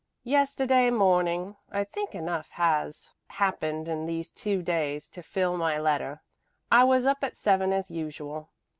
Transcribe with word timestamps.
Yesterday 0.23 0.89
morning 0.89 1.57
I 1.71 1.83
think 1.83 2.15
enough 2.15 2.49
has 2.49 3.11
happened 3.27 3.87
in 3.87 4.07
these 4.07 4.31
two 4.31 4.63
days 4.63 5.07
to 5.11 5.21
fill 5.21 5.57
my 5.57 5.77
letter 5.77 6.23
I 6.71 6.85
was 6.85 7.05
up 7.05 7.23
at 7.23 7.37
seven 7.37 7.71
as 7.71 7.91
usual. 7.91 8.49